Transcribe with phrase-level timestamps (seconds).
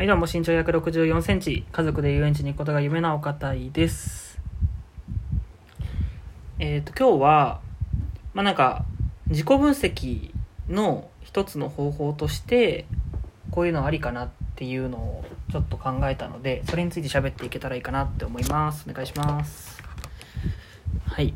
[0.00, 4.40] はい、どうも身長164センチ、家族で遊園地に行くことが夢なお方です。
[6.58, 7.60] えっ、ー、と、今日は、
[8.32, 8.86] まあ、なんか、
[9.26, 10.32] 自己分析
[10.70, 12.86] の一つの方法として、
[13.50, 18.86] こういうのありかなっていうのをちょっと考えたので、それについて喋っていけたらいいかなって思います。
[18.88, 19.82] お願いします。
[21.08, 21.34] はい。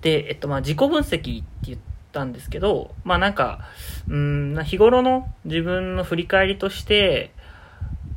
[0.00, 1.78] で、えっと、まあ、自己分析って言っ
[2.10, 3.60] たんですけど、まあなんか、
[4.08, 7.30] うん、日頃の自分の振り返りとして、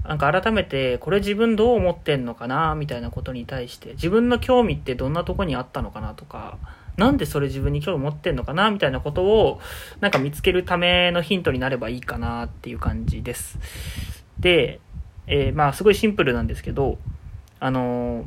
[0.08, 6.58] なんか改めて、これ自分どう思ってんのかなみたいなことに対して、自分の興味ってどんなとこにあったのかなとか、
[6.96, 9.60] なんでそれ自分に興味持ってんのかなみたいなことを、
[10.00, 13.60] なんか見つけるためのヒントになればいいかなっていう感じです。
[14.40, 14.80] で、
[15.28, 16.98] えー、まあすごいシンプルなんですけど、
[17.60, 18.26] あのー、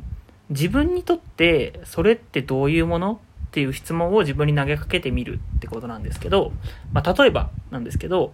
[0.49, 6.53] 自分にとってそれってどういうものっていう質問を自分に投げかけてみるってことなんですけど、
[6.93, 8.33] まあ例えばなんですけど、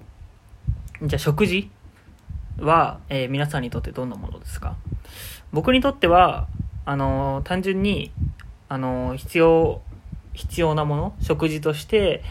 [1.02, 1.70] じゃあ食事
[2.60, 4.76] は、えー、皆さんにとってどんなものですか？
[5.52, 6.48] 僕にとっては、
[6.86, 8.12] あのー、単純に、
[8.70, 9.81] あのー、必要、
[10.34, 12.23] 必要なもの、食事として、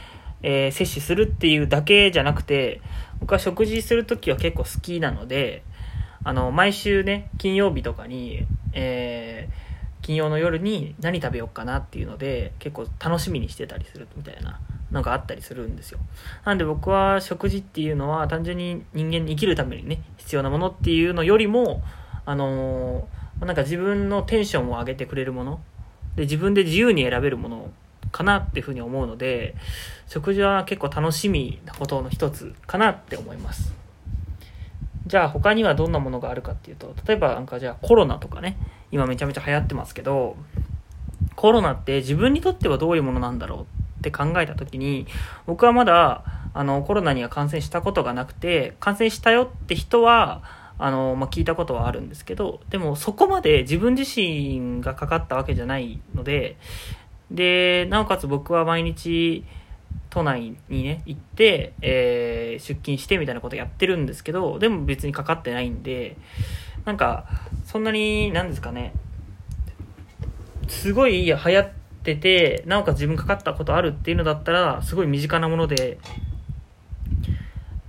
[0.43, 2.81] え摂取するっていうだけじゃなくて、
[3.21, 5.65] 僕は食事するときは結構好きなので、
[6.23, 9.49] あの、毎週ね、金曜日とかに、え
[10.03, 14.61] 金曜の夜に何食べようかなっていうので、結構楽しみにしてたりするみたいな
[14.93, 15.99] のがあったりするんですよ。
[16.45, 21.83] なんで僕は食事っていうのは単純に人間に生きるためにね、必要なものっていうのよりも、
[22.25, 25.61] あのー、なんか自分のテンションを上げてくれるもの、
[26.17, 27.71] で、自分で自由に選べるもの
[28.13, 29.55] かなっていうふうに思うので、
[30.07, 33.75] 食事は結構楽しみなことの一つかなって思います。
[35.07, 38.57] じゃあ他にはどんなものがあるかっていうと、例えばなんかじゃあコロナとかね、
[38.91, 40.37] 今めちゃめちゃ流行ってますけど、
[41.37, 45.07] コロナって自分にとってはどういうものなんだろうって考えた時に、
[45.47, 50.43] 僕はまだ、あの、コロナには感染したことがなくて、感染したよって人は、
[50.79, 56.57] あの、まあ、聞いたことはあるんですけど、でもそこまで自分自身がかかったわけじゃないので、
[57.31, 59.45] で、なおかつ僕は毎日、
[60.11, 66.17] 都内にね、行って、えー、出勤してみたいなことやってるんですけど、でも別にかかってないんで、
[66.85, 67.27] なんか、
[67.65, 68.93] そんなに、なんですかね、
[70.69, 71.69] すごい流行っ
[72.13, 75.99] ってて、なおかつ自分かかったことあるっていうのだったら、すごい身近なもので、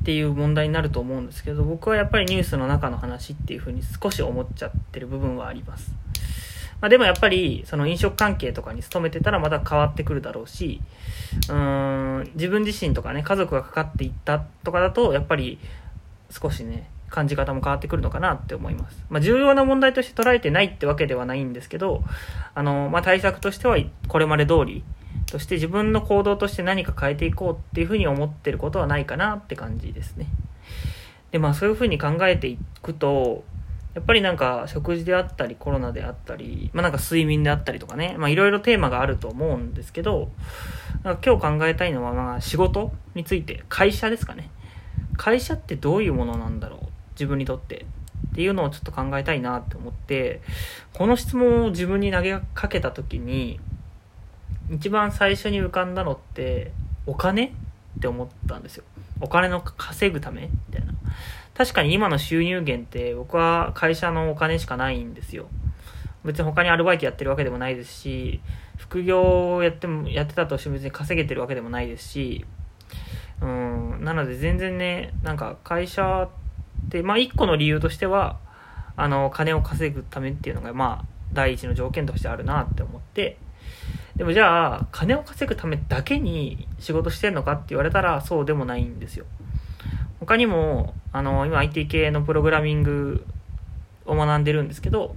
[0.01, 5.93] っていう問題になると思うんですけど、僕はやっぱりニュースの中の話っていうふうに少し思っちゃってる部分はあります。
[6.81, 10.81] まあ、でもやっぱり、その飲食関係とかに勤めてたらまた変わってくるだろうし、
[11.49, 15.59] うーん、自分自身とかね、家族がかかっていったとかだと、やっぱり
[16.31, 19.03] 少しね、感じ方も変わってくるのかなって思います。
[19.09, 22.03] まあ、重要な問題として捉えてないってわけではないんですけど、
[22.53, 24.83] あの、まあ、対策としてはこれまで通り
[25.25, 30.27] として自分の行動として何か変えていこうっていうふうに思ってることはないかなって感じですね。
[31.31, 33.43] で、まあそういうふうに考えていくと、
[33.93, 40.29] やっぱりなんか食事であったりコロナであったり、まあなんか睡眠であったりとかね、まあいろいろテーマがあると思うんですけど、
[41.03, 44.49] 今日考えたいのはまあ仕事について、会社ですかね。
[45.17, 46.86] 会社ってどういうものなんだろう
[47.17, 47.85] 自分にとって
[48.31, 50.41] っていうのをちょっと考えたいなって思って
[50.93, 53.59] この質問を自分に投げかけた時に
[54.71, 56.71] 一番最初に浮かんだのって
[57.05, 57.51] お金っ
[57.99, 58.83] て思ったんですよ。
[59.21, 60.93] お金の稼ぐためみたいな。
[61.55, 65.47] 確かに今の収入源って僕は会社のお金しかないんですよ。
[66.23, 68.41] 別に他にアルバイトやってるわけでもないですし
[68.77, 72.45] 副業をやってもやってたとしても別に稼げてるわけでもないですし
[73.41, 76.46] うんなので全然ねなんか会社って
[76.87, 78.39] で、まあ一個の理由としては、
[78.95, 83.37] あの、金を稼ぐためっていうのが、まあ、第一の条件としてあるなって思って、
[84.15, 89.25] でもじゃあ、金を稼ぐためだけに仕事してんのかって言われたら、そうでもないんですよ。
[90.19, 93.23] 他にも、あの、今 IT 系のプログラミング
[94.05, 95.15] を学んでるんですけど、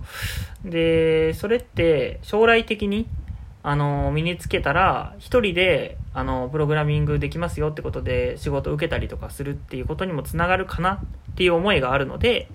[0.65, 3.07] で、それって将来的に、
[3.63, 10.95] あの、身につけたら、一人で、あの、プログラミングできますよってことで仕事受けたりとかするっていうことにもつながるかな
[11.33, 12.49] っていう思いがあるので、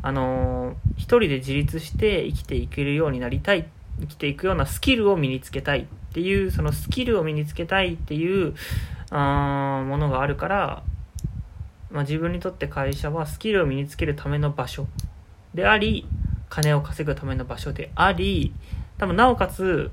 [0.00, 3.68] あの、一人で自立して生きていけるようになりたい、
[4.00, 8.54] 生きていくようなスキルを身につけたいっていう、そのスキルを身につけたいっていう、
[9.10, 10.82] あものがあるから、
[11.90, 14.86] まあ、自分にとって会社はスキルを身につけるための場所
[15.54, 16.06] であり、
[16.48, 18.54] 金を稼ぐための場所であり、
[18.98, 19.90] 多分なおかつ、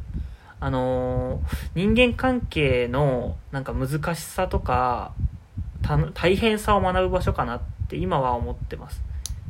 [0.59, 1.41] あの、
[1.75, 5.13] 人間関係のなんか難しさとか、
[6.13, 9.01] 大変さを学ぶ場所かなってって今は思ってます。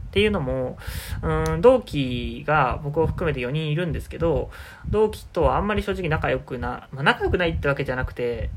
[0.08, 0.78] っていうのも、
[1.24, 4.50] うん、同期が僕を含めて4人いるんですけど、
[4.90, 8.50] 同期とはあんまり正直仲良くな、まあ、仲良くないってわけじゃなくて、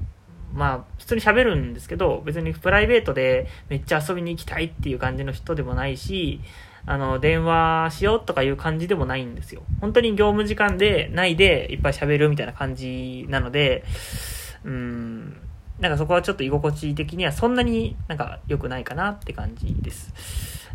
[0.53, 6.41] まあ、普通に喋るんですけど、別にプライベートでめっちゃ遊びに行きたいっていう感じの人でもないし、
[6.91, 9.63] あの、電話しようとかいう感じでもないんですよ。
[9.83, 13.85] 本当に業務時間で、ないでいっぱい喋るみたいな感じなので、
[14.65, 15.37] うん、
[15.81, 20.15] なんかそこはちょっと居心地的にはそんなになんか良くないかなって感じです。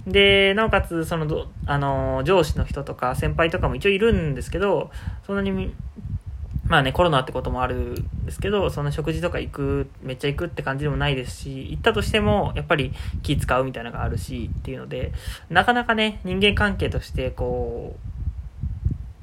[0.06, 4.92] で、なおかつ、その、あの、上司の人とか先輩とかも一応いるんですけど、
[5.26, 5.74] そんなに、
[6.66, 15.12] まあね、コロナってこともあるんですけど、そんな食事とか行く、めっちゃ行くって感じでもないですし、行ったとしても、やっぱり気使うみたいなのがあるし、っていうので、
[15.50, 17.98] なかなかね、人間関係として、こ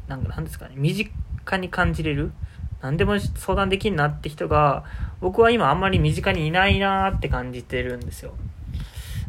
[0.06, 2.32] う、なんか、なんですかね、身近に感じれる
[2.82, 4.84] 何でも相談できんなって人が、
[5.20, 8.32] 僕は今あんまり身近にいないなーって感じてるんですよ。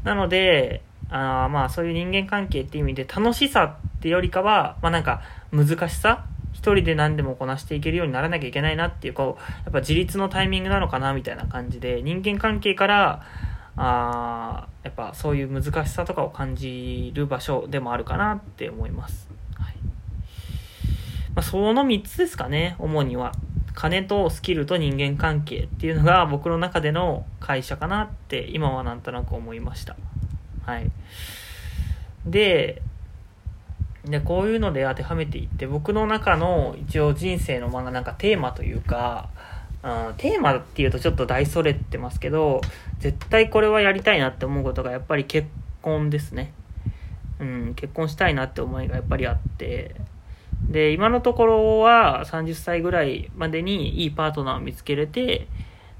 [0.03, 5.21] なので、あまあそういう人間関係っていう意味で楽しさってよりかは、まあなんか
[5.51, 6.25] 難しさ
[6.61, 13.25] 一人で何でもこなしていけるようにならなきゃいけないなっていう、こう、やっぱ自立のタイミングなのかなみたいな感じで、人間関係から、
[13.77, 19.27] あやっぱそういう難しさとかを感じる場所でもあるかなって思います。
[19.55, 19.75] はい
[21.33, 23.31] まあ、その3つですかね、主には。
[23.73, 29.95] 金とスキルと人間関係っていうのが僕の中での会社かなって今はなんとなく思いました。
[30.65, 30.91] はい。
[32.25, 32.83] で、
[34.05, 39.29] で、こういうので当てはめていって、僕の中の一応人生の漫画なんかテーマというか、
[39.83, 42.61] うん、テーマっていうとちょっと大それてますけど、
[42.99, 45.47] 絶対これはやりたいなって思うことがやっぱり結
[45.81, 46.53] 婚ですね。
[47.39, 49.95] うん、結婚したいなって思いがやっぱりあって、
[50.69, 55.47] で、今のところは30歳ぐらいまでにいいパートナーを見つけれて、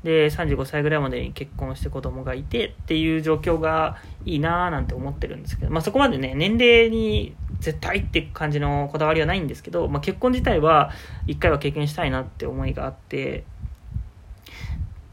[0.04, 10.92] で、35歳ぐらいまでに結婚して子供がいてっていう状況がいいなぁなんて思ってるんですけど、まあそこまでね、年齢に絶対って感じのこだわりはないんですけど、まあ結婚自体は
[11.28, 13.44] 一回は経験したいなって思いがあって、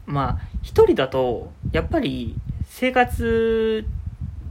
[0.07, 2.35] まあ一人だとやっぱり
[2.65, 3.85] 生活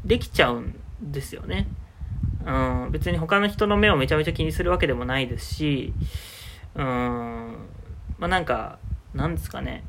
[0.05, 1.67] できちゃうんですよね。
[2.47, 2.51] う
[2.87, 5.93] ん、別に他の人の目をめちゃめちゃ気にするわけでもないですし、
[6.77, 6.85] うん、
[8.19, 8.79] まあなんか、
[9.15, 9.83] なんですかね。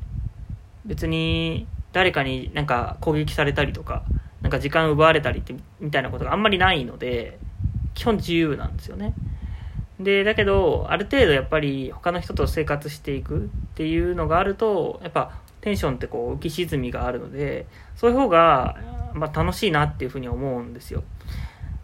[0.90, 4.02] 別に誰かになんか攻撃されたりとか、
[4.42, 7.38] なんか時間奪われたりってみたいなことがあんまりないので、
[7.94, 9.14] 基本自由なんですよね。
[10.00, 13.40] で、だけど、ある程度やっぱり他の人と生活していくっ
[13.76, 18.76] ていうのがあると、やっぱテンションってこう浮き沈みがあるので、そういう方が、
[19.14, 21.04] まあ楽しいなっていうふうに思うんですよ。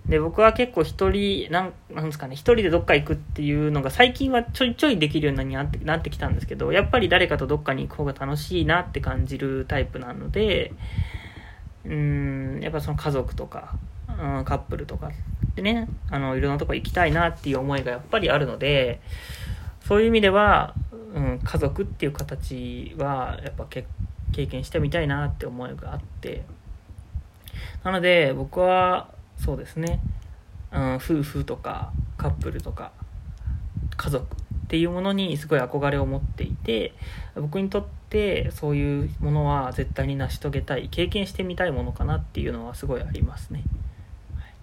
[0.08, 10.72] で、僕は結構一人、なん、なんですかね、一人でどっか行くっていうのが最近はちょいちょいできるようになってなってきたんですけど、やっぱり誰かとどっかに行く方が楽しいなって感じるタイプなので、
[11.84, 13.74] うん、やっぱその家族とか、
[14.08, 15.10] うん、カップルとか
[15.56, 19.00] でね、あの、いろんなとこ行きたいなっていう思いがやっぱりあるので、
[19.80, 20.74] そういう意味では、
[21.14, 23.86] うん、家族っていう形は、やっぱけ
[24.32, 26.44] 経験してみたいなって思いがあって、
[27.82, 30.00] なので、僕は、そうですね、
[30.72, 32.92] うん、夫婦とかカップルとか
[33.96, 34.36] 家族
[34.66, 36.92] っていうものにすごい憧れを持っていて
[37.36, 43.62] 僕にとってそういうものは絶対に成し遂げたい経験してみたいものかなっていうのはすごいありますね。
[44.34, 44.54] はい。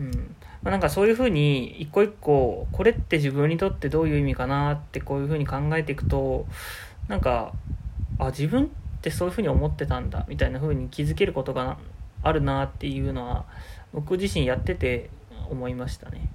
[0.00, 0.36] うん。
[0.62, 6.46] ま、なんかそういうふうに一個一個これって自分にとってどういう意味かなってこういうふうに考えていくと
[7.06, 7.52] なんか
[8.18, 8.68] あ自分っ
[9.00, 11.78] てそういうふうに思ってたんだみたいなふうに気づけることが
[12.22, 13.44] あるなっていうのは
[13.92, 15.10] 僕自身やってて
[15.50, 16.30] 思いましたね。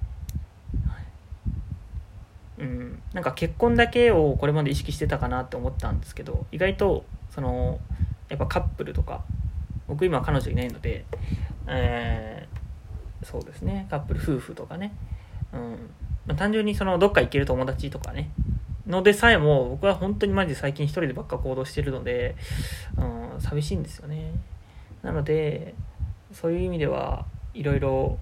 [2.60, 7.80] うん、なんか結婚だけをこれまで意識してたかなって思ったんですけど意外とその
[8.30, 9.24] やっぱカップルとか
[9.88, 11.06] 僕今彼女いないので、
[11.68, 13.88] えー、そうですね。
[13.90, 14.96] カップル夫婦とかね、
[15.52, 15.90] うん。
[16.26, 18.32] まあ、単純にそのどっか行ける友達とかね。
[18.88, 22.36] のでさえも僕は本当にマジで最近一人でばっか行動してるので、
[22.98, 24.34] うん、寂しいんですよね。
[25.04, 25.76] なので
[26.34, 28.18] そういう意味ではいろいろ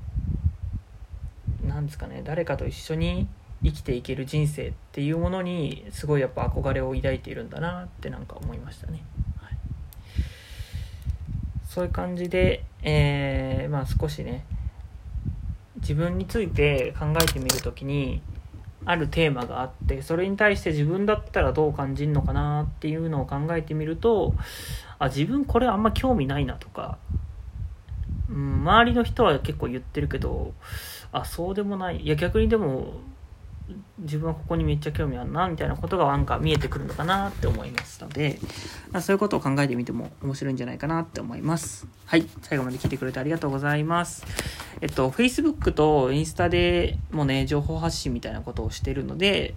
[1.65, 3.27] なんですかね誰かと一緒に
[3.63, 9.03] 生きていける人生っていうものにすごいやっぱ憧れを抱いているんだなってなんか思いましたね。
[9.39, 9.57] はい、
[11.67, 14.43] そういう感じで、えー、まあ少しね
[15.75, 18.21] 自分について考えてみる時に
[18.85, 24.33] あるテーマがあってそれに対して自分だったらどう感じるのかなっていうのを考えてみると
[24.97, 26.97] あ自分これあんま興味ないなとか、
[28.29, 30.53] うん、周りの人は結構言ってるけど
[31.11, 32.01] あそうでもない。
[32.01, 32.93] いや逆にでも
[33.99, 38.39] 自分はここにめっちゃ興味あるなみたいなことがなんか見えてくるのかなって思いますので、
[38.99, 41.87] そういうことを考えてみても面白いんじゃないかなって思います。
[42.05, 42.27] はい。
[42.41, 44.25] 最後まで聞いてくれてありがとうございます。
[44.81, 49.53] えっと、Facebook とインスタでもね、情報発信みたいなことをしてるので、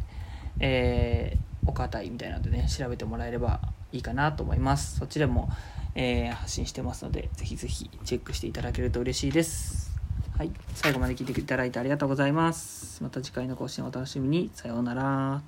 [0.61, 3.61] え岡隊みたいなのでね調べてもらえれば
[3.93, 5.49] いいかなと思いますそっちでも、
[5.95, 9.94] えー、発信してますのでぜひぜひチェックしていただけると嬉しいです
[10.37, 10.51] はい。
[10.75, 13.01] 最後まで聞いていただいてありがとうございます。
[13.05, 14.51] また次回の更新をお楽しみに。
[14.53, 15.45] さようなら。